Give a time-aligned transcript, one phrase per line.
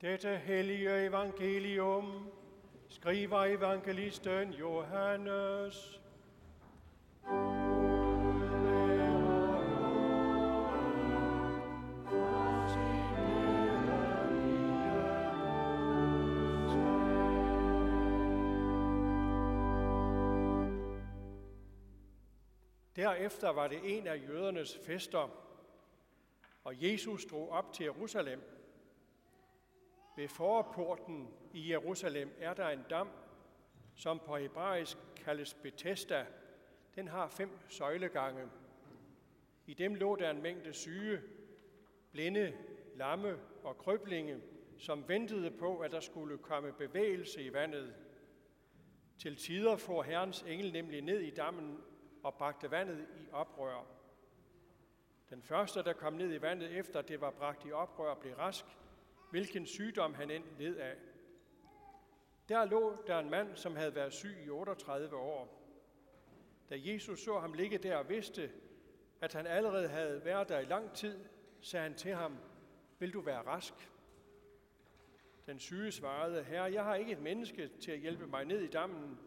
[0.00, 2.30] Dette hellige evangelium
[2.88, 6.00] skriver evangelisten Johannes.
[22.96, 25.28] Derefter var det en af jødernes fester,
[26.64, 28.42] og Jesus drog op til Jerusalem.
[30.16, 33.08] Ved forporten i Jerusalem er der en dam,
[33.94, 36.26] som på hebraisk kaldes Bethesda.
[36.94, 38.48] Den har fem søjlegange.
[39.66, 41.20] I dem lå der en mængde syge,
[42.12, 42.52] blinde,
[42.94, 44.40] lamme og krøblinge,
[44.78, 47.94] som ventede på, at der skulle komme bevægelse i vandet.
[49.18, 51.78] Til tider får Herrens engel nemlig ned i dammen
[52.22, 53.86] og bragte vandet i oprør.
[55.30, 58.64] Den første, der kom ned i vandet efter det var bragt i oprør, blev rask,
[59.34, 60.96] hvilken sygdom han end led af.
[62.48, 65.48] Der lå der en mand, som havde været syg i 38 år.
[66.70, 68.52] Da Jesus så ham ligge der og vidste,
[69.20, 71.24] at han allerede havde været der i lang tid,
[71.60, 72.38] sagde han til ham,
[72.98, 73.74] vil du være rask?
[75.46, 78.70] Den syge svarede, herre, jeg har ikke et menneske til at hjælpe mig ned i
[78.70, 79.18] dammen,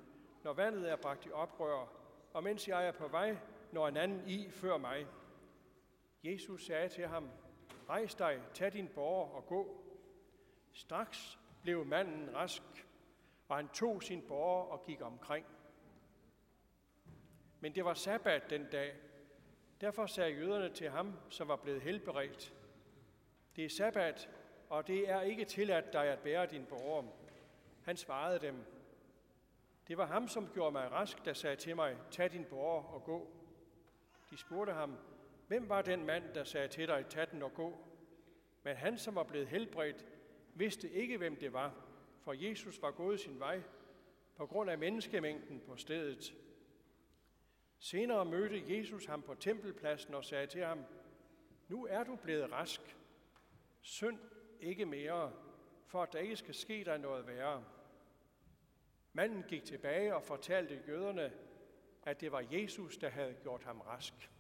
[0.44, 1.88] når vandet er bragt i oprør,
[2.34, 3.38] og mens jeg er på vej,
[3.72, 5.08] når en anden i før mig.
[6.24, 7.30] Jesus sagde til ham,
[7.90, 9.87] rejs dig, tag din borger og gå.
[10.78, 12.62] Straks blev manden rask,
[13.48, 15.46] og han tog sin borger og gik omkring.
[17.60, 18.96] Men det var sabbat den dag.
[19.82, 22.54] Derfor sagde jøderne til ham, som var blevet helbredt,
[23.56, 24.30] det er sabbat,
[24.70, 27.04] og det er ikke tilladt dig at bære din borger.
[27.84, 28.66] Han svarede dem,
[29.88, 33.04] det var ham, som gjorde mig rask, der sagde til mig, tag din borger og
[33.04, 33.28] gå.
[34.30, 34.98] De spurgte ham,
[35.48, 37.78] hvem var den mand, der sagde til dig, tag den og gå?
[38.64, 40.06] Men han, som var blevet helbredt,
[40.60, 41.76] vidste ikke, hvem det var,
[42.22, 43.62] for Jesus var gået sin vej
[44.36, 46.36] på grund af menneskemængden på stedet.
[47.80, 50.86] Senere mødte Jesus ham på tempelpladsen og sagde til ham,
[51.68, 52.98] nu er du blevet rask.
[53.82, 54.20] Synd
[54.60, 55.34] ikke mere,
[55.86, 57.64] for at der ikke skal ske dig noget værre.
[59.14, 61.34] Manden gik tilbage og fortalte jøderne,
[62.04, 64.32] at det var Jesus, der havde gjort ham rask.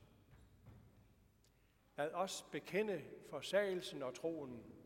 [1.97, 4.76] Lad os bekende forsagelsen og troen.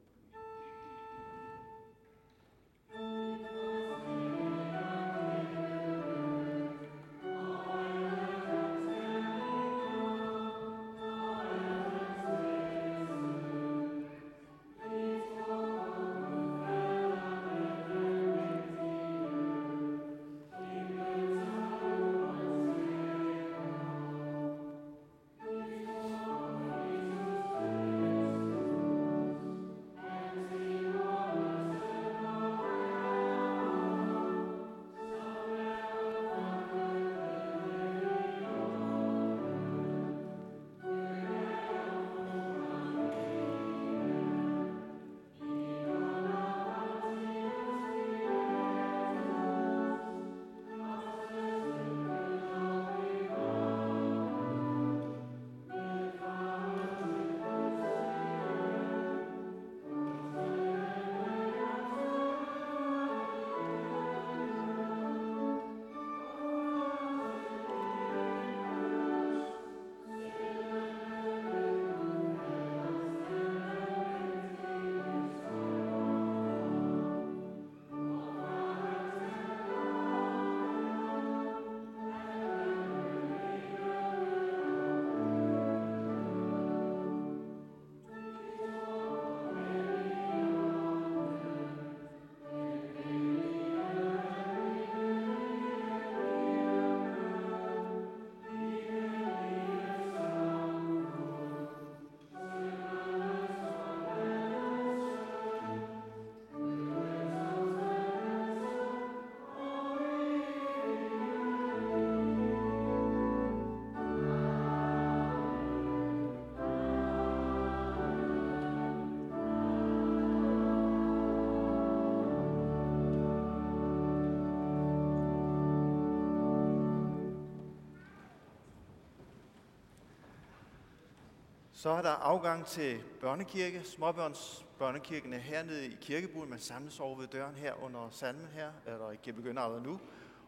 [131.81, 133.83] Så er der afgang til børnekirke.
[133.83, 136.49] Småbørns børnekirken er hernede i kirkebuen.
[136.49, 139.99] Man samles over ved døren her under salmen her, eller ikke begynder allerede nu.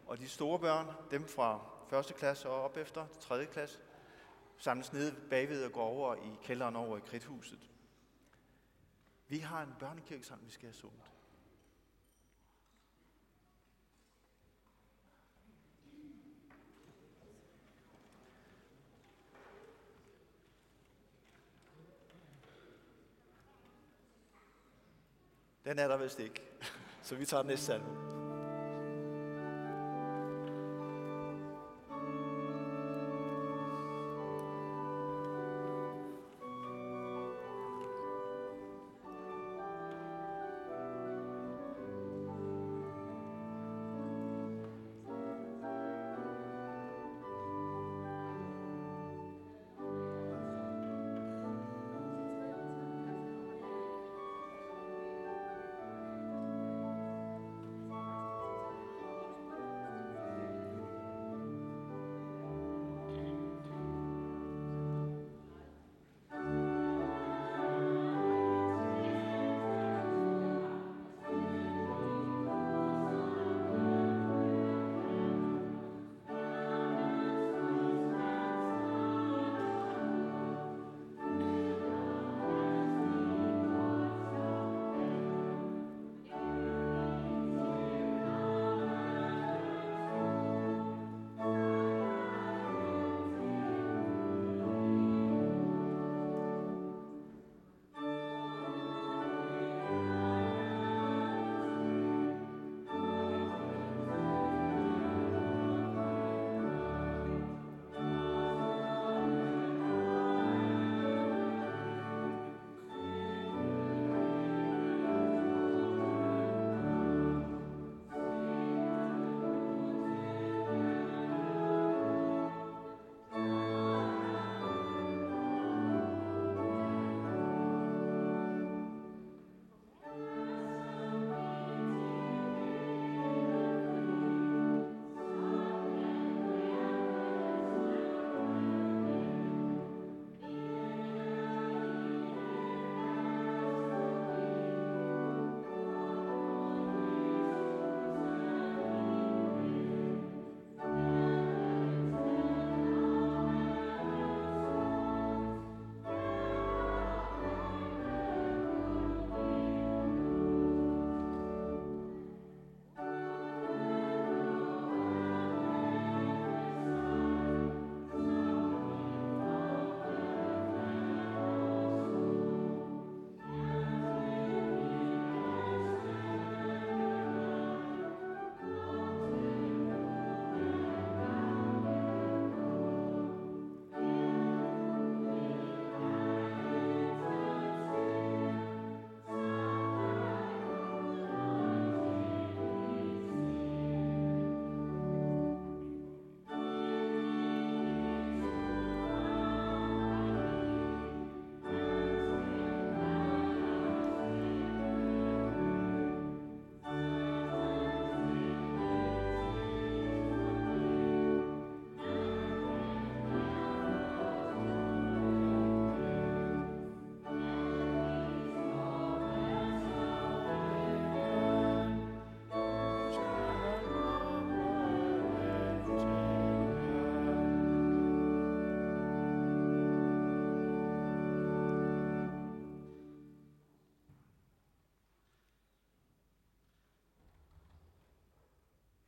[0.06, 3.78] Og de store børn, dem fra første klasse og op efter tredje klasse,
[4.58, 7.70] samles nede bagved og går over i kælderen over i kridthuset.
[9.28, 11.13] Vi har en børnekirkesang, vi skal have sunget.
[25.64, 26.42] Den er der vist ikke.
[27.02, 28.13] Så vi tager den næste salme.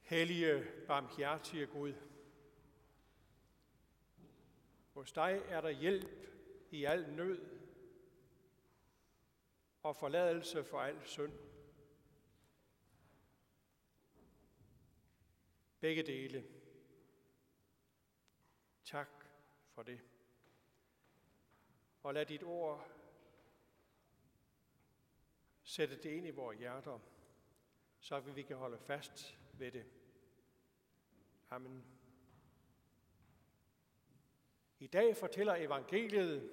[0.07, 1.95] Hellige, barmhjertige Gud,
[4.95, 6.27] hos dig er der hjælp
[6.71, 7.61] i al nød
[9.83, 11.33] og forladelse for al synd.
[15.81, 16.45] Begge dele.
[18.85, 19.09] Tak
[19.71, 20.01] for det.
[22.03, 22.89] Og lad dit ord
[25.63, 26.99] sætte det ind i vores hjerter,
[27.99, 29.85] så vi kan holde fast ved det.
[31.51, 31.85] Amen.
[34.79, 36.51] I dag fortæller evangeliet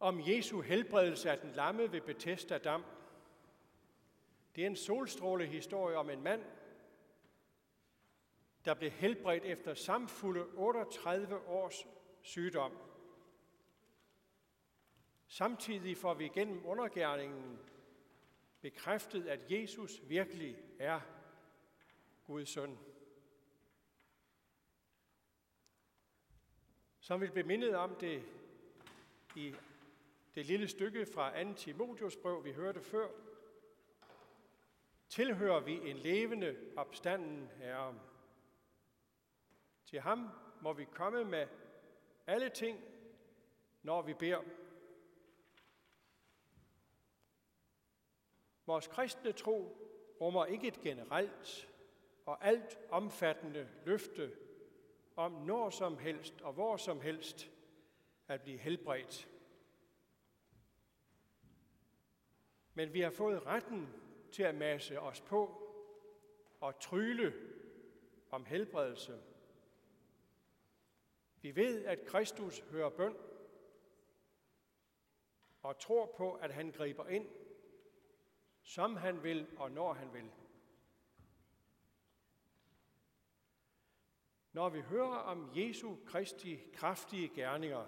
[0.00, 2.84] om Jesu helbredelse af den lamme ved Bethesda Dam.
[4.56, 6.44] Det er en solstråle historie om en mand,
[8.64, 11.86] der blev helbredt efter samfulde 38 års
[12.22, 12.72] sygdom.
[15.26, 17.58] Samtidig får vi gennem undergærningen
[18.70, 21.00] bekræftet, at Jesus virkelig er
[22.26, 22.78] Guds søn.
[27.00, 28.22] Som vi blev mindet om det
[29.36, 29.54] i
[30.34, 31.54] det lille stykke fra 2.
[31.54, 33.08] Timotius brev, vi hørte før,
[35.08, 38.00] tilhører vi en levende opstanden Herre.
[39.84, 40.28] Til ham
[40.60, 41.46] må vi komme med
[42.26, 42.80] alle ting,
[43.82, 44.42] når vi beder.
[48.68, 49.76] Vores kristne tro
[50.20, 51.68] rummer ikke et generelt
[52.26, 54.36] og alt omfattende løfte
[55.16, 57.50] om når som helst og hvor som helst
[58.28, 59.28] at blive helbredt.
[62.74, 63.88] Men vi har fået retten
[64.32, 65.62] til at masse os på
[66.60, 67.34] og tryle
[68.30, 69.22] om helbredelse.
[71.40, 73.16] Vi ved, at Kristus hører bøn
[75.62, 77.28] og tror på, at han griber ind,
[78.68, 80.30] som han vil og når han vil.
[84.52, 87.86] Når vi hører om Jesu Kristi kraftige gerninger,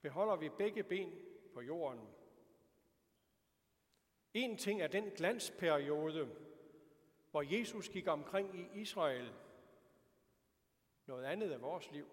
[0.00, 1.12] beholder vi begge ben
[1.54, 2.08] på jorden.
[4.34, 6.36] En ting er den glansperiode,
[7.30, 9.32] hvor Jesus gik omkring i Israel.
[11.06, 12.06] Noget andet er vores liv.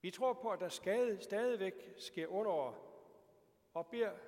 [0.00, 0.68] Vi tror på, at der
[1.20, 2.87] stadigvæk sker under
[3.78, 4.18] og beder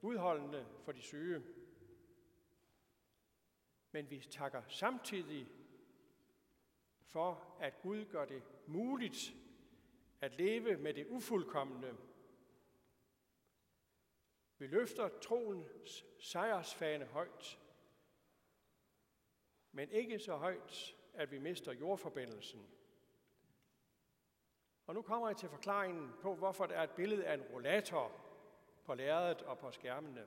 [0.00, 1.42] udholdende for de syge.
[3.92, 5.48] Men vi takker samtidig
[7.00, 9.34] for, at Gud gør det muligt
[10.20, 11.96] at leve med det ufuldkommende.
[14.58, 17.60] Vi løfter troens sejrsfane højt,
[19.72, 22.68] men ikke så højt, at vi mister jordforbindelsen.
[24.86, 28.24] Og nu kommer jeg til forklaringen på, hvorfor der er et billede af en rollator
[28.84, 30.26] på lærredet og på skærmene.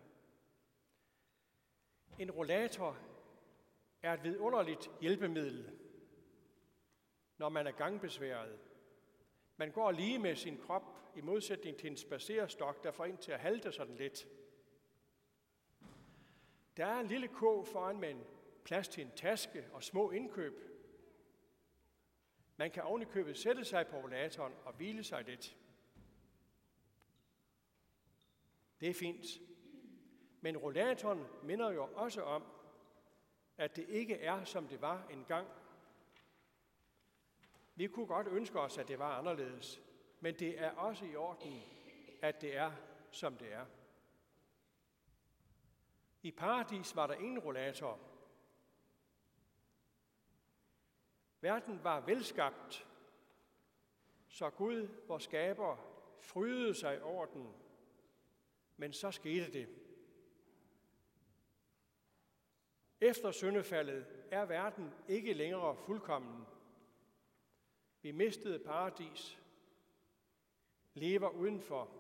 [2.19, 2.97] En rollator
[4.01, 5.79] er et vidunderligt hjælpemiddel,
[7.37, 8.59] når man er gangbesværet.
[9.57, 10.83] Man går lige med sin krop
[11.15, 14.27] i modsætning til en spacerestok, der får en til at halte sådan lidt.
[16.77, 18.23] Der er en lille kog foran med en
[18.63, 20.53] plads til en taske og små indkøb.
[22.57, 25.57] Man kan ovenikøbet sætte sig på rollatoren og hvile sig lidt.
[28.81, 29.25] Det er fint.
[30.41, 32.43] Men rollatoren minder jo også om,
[33.57, 35.47] at det ikke er, som det var engang.
[37.75, 39.81] Vi kunne godt ønske os, at det var anderledes,
[40.19, 41.61] men det er også i orden,
[42.21, 42.71] at det er,
[43.11, 43.65] som det er.
[46.21, 47.99] I paradis var der ingen rollator.
[51.41, 52.87] Verden var velskabt,
[54.27, 55.77] så Gud, vores skaber,
[56.19, 57.53] frydede sig over den.
[58.77, 59.69] Men så skete det.
[63.01, 66.45] Efter syndefaldet er verden ikke længere fuldkommen.
[68.01, 69.39] Vi mistede paradis,
[70.93, 71.91] lever udenfor.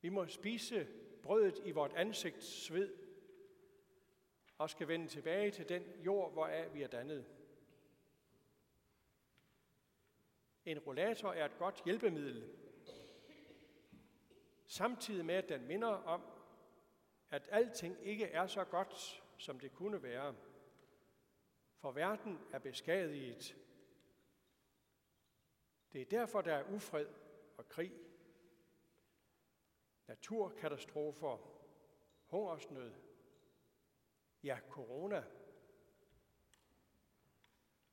[0.00, 0.88] Vi må spise
[1.22, 2.96] brødet i vort ansigts sved
[4.58, 7.26] og skal vende tilbage til den jord, hvoraf vi er dannet.
[10.64, 12.65] En rollator er et godt hjælpemiddel,
[14.76, 16.22] samtidig med at den minder om,
[17.30, 20.34] at alting ikke er så godt, som det kunne være.
[21.78, 23.56] For verden er beskadiget.
[25.92, 27.06] Det er derfor, der er ufred
[27.56, 27.92] og krig,
[30.06, 31.38] naturkatastrofer,
[32.26, 32.92] hungersnød,
[34.42, 35.24] ja, corona.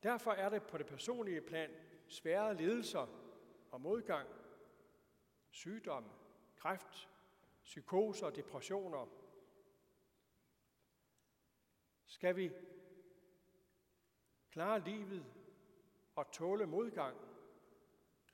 [0.04, 1.72] Derfor er det på det personlige plan
[2.08, 3.08] svære lidelser
[3.72, 4.30] og modgang,
[5.52, 6.10] sygdomme,
[6.64, 7.10] kræft,
[7.64, 9.08] psykoser og depressioner.
[12.06, 12.52] Skal vi
[14.52, 15.26] klare livet
[16.16, 17.18] og tåle modgang,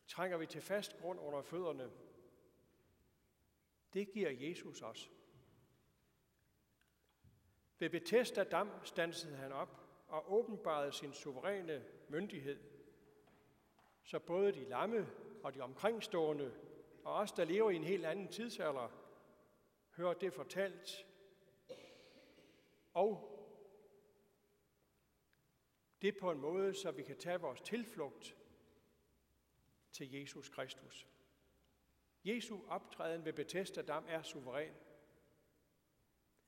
[0.07, 1.91] trænger vi til fast grund under fødderne.
[3.93, 5.11] Det giver Jesus os.
[7.79, 12.59] Ved Bethesda Dam stansede han op og åbenbarede sin suveræne myndighed,
[14.03, 15.07] så både de lamme
[15.43, 16.68] og de omkringstående,
[17.03, 18.89] og os, der lever i en helt anden tidsalder,
[19.95, 21.05] hører det fortalt.
[22.93, 23.35] Og
[26.01, 28.37] det på en måde, så vi kan tage vores tilflugt
[29.91, 31.07] til Jesus Kristus.
[32.23, 34.73] Jesu optræden ved Bethesda Dam er suveræn.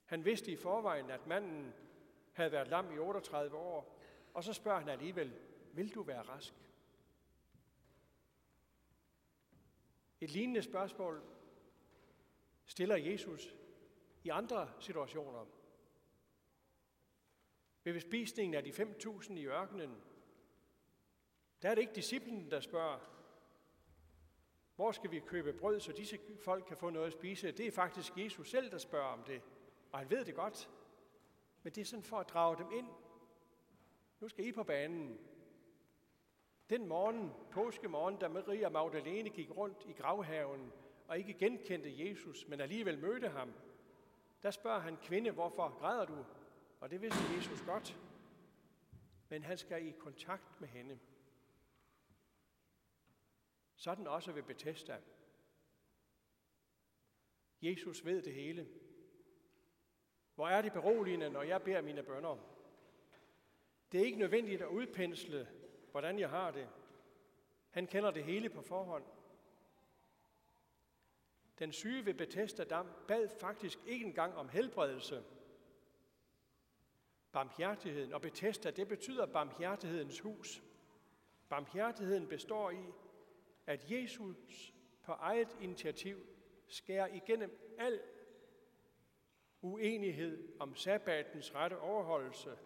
[0.05, 1.73] Han vidste i forvejen, at manden
[2.31, 3.99] havde været lam i 38 år,
[4.33, 5.33] og så spørger han alligevel,
[5.73, 6.53] vil du være rask?
[10.21, 11.23] Et lignende spørgsmål
[12.65, 13.55] stiller Jesus
[14.23, 15.45] i andre situationer.
[17.83, 20.01] Ved bespisningen af de 5.000 i ørkenen,
[21.61, 22.99] der er det ikke disciplen, der spørger,
[24.75, 27.51] hvor skal vi købe brød, så disse folk kan få noget at spise?
[27.51, 29.41] Det er faktisk Jesus selv, der spørger om det.
[29.91, 30.69] Og han ved det godt.
[31.63, 32.87] Men det er sådan for at drage dem ind.
[34.19, 35.19] Nu skal I på banen.
[36.71, 40.71] Den morgen, påskemorgen, da Maria Magdalene gik rundt i gravhaven
[41.07, 43.53] og ikke genkendte Jesus, men alligevel mødte ham,
[44.43, 46.25] der spørger han kvinde, hvorfor græder du?
[46.79, 47.99] Og det vidste Jesus godt.
[49.29, 50.99] Men han skal i kontakt med hende.
[53.75, 54.97] Sådan også ved Bethesda.
[57.61, 58.67] Jesus ved det hele.
[60.35, 62.37] Hvor er det beroligende, når jeg beder mine bønder.
[63.91, 65.47] Det er ikke nødvendigt at udpensle,
[65.91, 66.69] hvordan jeg har det.
[67.69, 69.03] Han kender det hele på forhånd.
[71.59, 75.23] Den syge ved Bethesda Dam bad faktisk ikke engang om helbredelse.
[77.31, 80.63] Barmhjertigheden og Bethesda, det betyder barmhjertighedens hus.
[81.49, 82.85] Barmhjertigheden består i,
[83.67, 86.25] at Jesus på eget initiativ
[86.67, 88.01] skærer igennem al
[89.61, 92.57] uenighed om sabbatens rette overholdelse,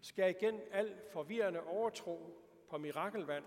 [0.00, 2.41] skærer igen al forvirrende overtro
[2.72, 3.44] på mirakelvand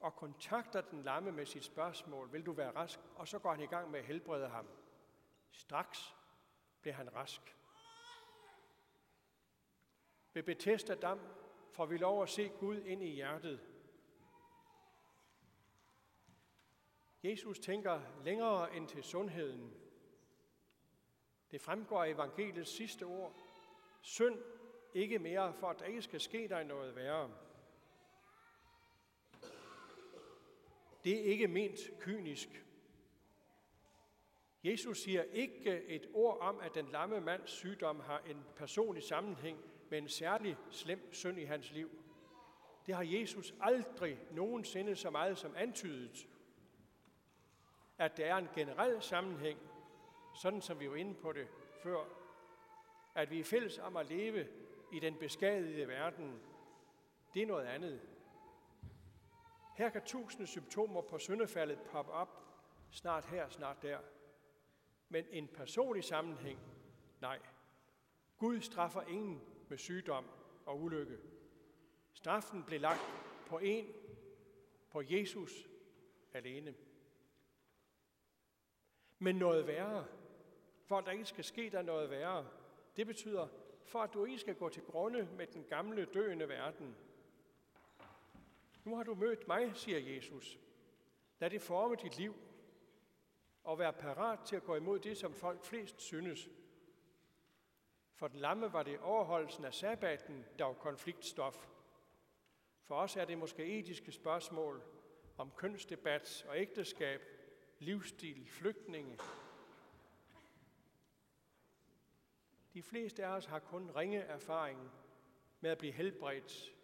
[0.00, 3.00] og kontakter den lamme med sit spørgsmål, vil du være rask?
[3.14, 4.68] Og så går han i gang med at helbrede ham.
[5.52, 6.14] Straks
[6.80, 7.56] bliver han rask.
[10.32, 11.20] Ved Bethesda Dam
[11.72, 13.60] får vi lov at se Gud ind i hjertet.
[17.22, 19.74] Jesus tænker længere end til sundheden.
[21.50, 23.36] Det fremgår af evangeliets sidste ord.
[24.00, 24.38] Synd
[24.94, 27.49] ikke mere, for at der ikke skal ske dig noget værre.
[31.04, 32.64] Det er ikke ment kynisk.
[34.64, 39.58] Jesus siger ikke et ord om, at den lamme mands sygdom har en personlig sammenhæng
[39.90, 41.90] med en særlig slem synd i hans liv.
[42.86, 46.28] Det har Jesus aldrig nogensinde så meget som antydet.
[47.98, 49.58] At der er en generel sammenhæng,
[50.34, 51.48] sådan som vi var inde på det
[51.82, 52.04] før,
[53.14, 54.46] at vi er fælles om at leve
[54.92, 56.40] i den beskadigede verden,
[57.34, 58.00] det er noget andet.
[59.80, 62.28] Her kan tusinde symptomer på syndefaldet poppe op,
[62.90, 63.98] snart her, snart der.
[65.08, 66.58] Men en personlig sammenhæng,
[67.20, 67.38] nej.
[68.38, 70.24] Gud straffer ingen med sygdom
[70.66, 71.18] og ulykke.
[72.12, 73.00] Straffen blev lagt
[73.46, 73.86] på en,
[74.90, 75.68] på Jesus
[76.34, 76.74] alene.
[79.18, 80.06] Men noget værre,
[80.84, 82.48] for at der ikke skal ske der noget værre,
[82.96, 83.48] det betyder,
[83.84, 86.96] for at du ikke skal gå til grunde med den gamle døende verden.
[88.84, 90.58] Nu har du mødt mig, siger Jesus.
[91.38, 92.34] Lad det forme dit liv
[93.64, 96.48] og vær parat til at gå imod det, som folk flest synes.
[98.14, 101.68] For den lamme var det overholdelsen af sabbaten, der var konfliktstof.
[102.82, 104.82] For os er det måske etiske spørgsmål
[105.36, 107.20] om kønsdebat og ægteskab,
[107.78, 109.18] livsstil, flygtninge.
[112.74, 114.90] De fleste af os har kun ringe erfaring
[115.60, 116.74] med at blive helbredt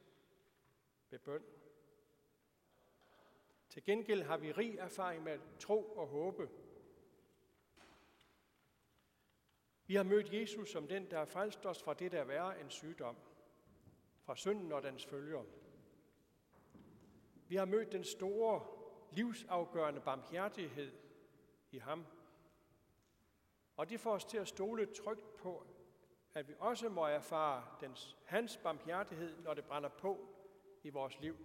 [1.10, 1.42] ved bøn.
[3.76, 6.48] Til gengæld har vi rig erfaring med at tro og håbe.
[9.86, 12.60] Vi har mødt Jesus som den, der har frelst os fra det, der er værre
[12.60, 13.16] end sygdom,
[14.22, 15.44] fra synden og dens følger.
[17.48, 18.66] Vi har mødt den store,
[19.12, 20.92] livsafgørende barmhjertighed
[21.70, 22.06] i ham.
[23.76, 25.66] Og det får os til at stole trygt på,
[26.34, 30.28] at vi også må erfare dens, hans barmhjertighed, når det brænder på
[30.82, 31.36] i vores liv.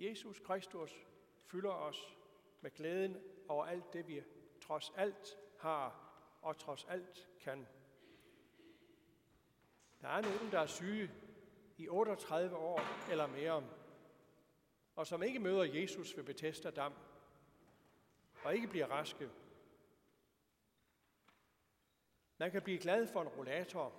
[0.00, 1.06] Jesus Kristus
[1.46, 2.16] fylder os
[2.60, 4.22] med glæden over alt det, vi
[4.60, 6.10] trods alt har
[6.42, 7.66] og trods alt kan.
[10.00, 11.10] Der er nogen, der er syge
[11.76, 13.68] i 38 år eller mere,
[14.96, 16.94] og som ikke møder Jesus ved Bethesda Dam,
[18.44, 19.30] og ikke bliver raske.
[22.38, 23.92] Man kan blive glad for en rollator,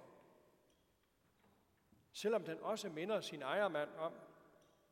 [2.12, 4.14] selvom den også minder sin ejermand om,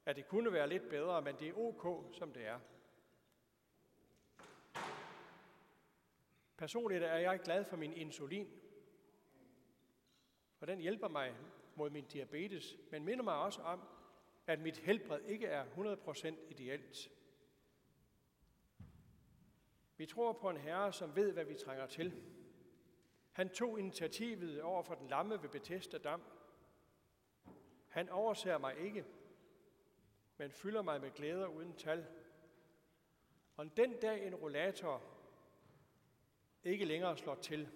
[0.10, 2.60] at det kunne være lidt bedre, men det er ok, som det er.
[6.58, 8.48] Personligt er jeg glad for min insulin,
[10.58, 11.36] for den hjælper mig
[11.76, 13.82] mod min diabetes, men minder mig også om,
[14.48, 17.10] at mit helbred ikke er 100% ideelt.
[19.98, 22.24] Vi tror på en herre, som ved, hvad vi trænger til.
[23.32, 26.24] Han tog initiativet over for den lamme ved Bethesda Dam.
[27.88, 29.06] Han overser mig ikke,
[30.40, 32.06] men fylder mig med glæder uden tal.
[33.56, 35.04] Og den dag en rollator
[36.64, 37.70] ikke længere slår til,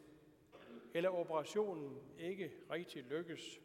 [0.94, 3.60] eller operationen ikke rigtig lykkes,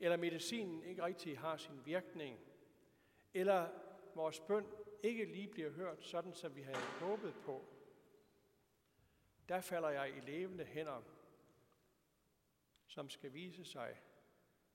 [0.00, 2.38] eller medicinen ikke rigtig har sin virkning,
[3.34, 3.68] eller
[4.14, 4.66] vores bøn
[5.02, 7.64] ikke lige bliver hørt, sådan som vi havde håbet på,
[9.48, 11.02] der falder jeg i levende hænder,
[12.86, 14.00] som skal vise sig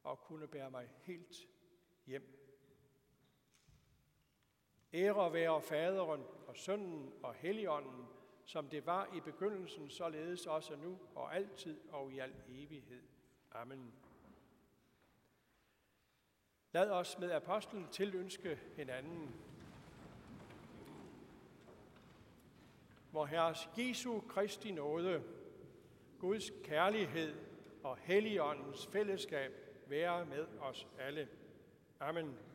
[0.04, 1.48] og kunne bære mig helt
[2.06, 2.47] hjem.
[4.98, 8.06] Ære være faderen og sønnen og helligånden,
[8.46, 13.02] som det var i begyndelsen, således også nu og altid og i al evighed.
[13.52, 13.94] Amen.
[16.72, 19.36] Lad os med apostlen tilønske hinanden.
[23.12, 25.24] Hvor Herres Jesu Kristi nåde,
[26.20, 27.36] Guds kærlighed
[27.84, 29.52] og Helligåndens fællesskab
[29.88, 31.30] være med os alle.
[32.00, 32.47] Amen.